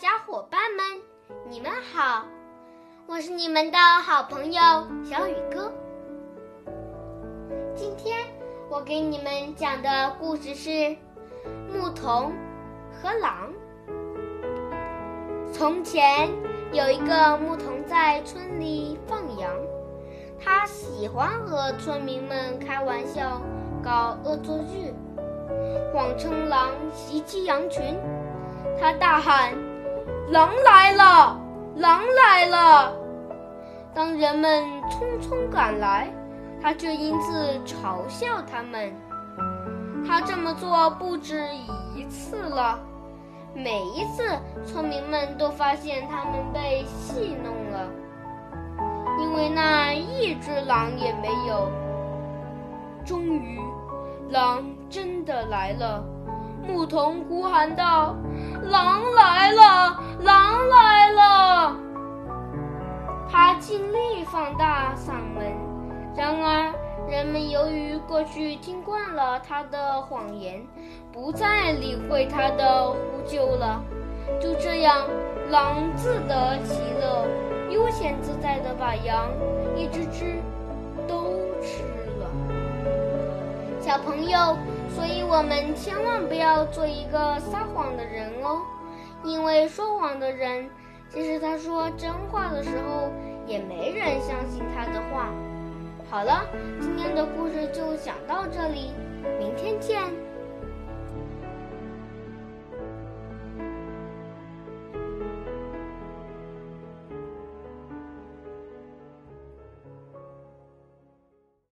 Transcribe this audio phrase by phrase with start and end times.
[0.00, 1.02] 小伙伴们，
[1.50, 2.24] 你们好！
[3.06, 4.62] 我是你们的好朋友
[5.04, 5.70] 小雨哥。
[7.74, 8.16] 今天
[8.70, 10.70] 我给你们讲的故事是
[11.70, 12.32] 《牧童
[12.90, 13.52] 和狼》。
[15.52, 16.30] 从前
[16.72, 19.52] 有一个牧童在村里放羊，
[20.42, 23.42] 他喜欢和村民们开玩笑，
[23.84, 24.94] 搞恶作剧，
[25.92, 27.98] 谎称狼袭击羊群。
[28.80, 29.52] 他大喊
[30.30, 31.40] ：“狼来了！
[31.76, 32.92] 狼来了！”
[33.92, 36.08] 当人们匆匆赶来，
[36.62, 38.94] 他却因此嘲笑他们。
[40.06, 41.48] 他这么做不止
[41.96, 42.78] 一次了，
[43.54, 44.22] 每一次
[44.64, 47.88] 村民们都发现他们被戏弄了，
[49.18, 51.68] 因为那一只狼也没有。
[53.04, 53.58] 终于，
[54.30, 56.04] 狼真的来了。
[56.66, 58.14] 牧童呼喊道
[58.68, 60.02] ：“狼来了！
[60.20, 61.76] 狼来了！”
[63.30, 65.54] 他尽力放大嗓门，
[66.16, 66.74] 然而
[67.08, 70.66] 人们由于过去听惯了他的谎言，
[71.12, 73.80] 不再理会他的呼救了。
[74.40, 75.06] 就这样，
[75.50, 77.26] 狼自得其乐，
[77.70, 79.28] 悠闲自在地把羊
[79.76, 80.40] 一只只
[81.08, 81.82] 都吃
[82.20, 82.30] 了。
[83.80, 84.56] 小朋友。
[84.94, 88.60] 所以我们千万不要做一个撒谎的人哦，
[89.24, 90.68] 因为说谎的人，
[91.08, 93.10] 即使他说真话的时候，
[93.46, 95.28] 也没人相信他的话。
[96.10, 96.44] 好了，
[96.80, 98.90] 今天的故事就讲到这里。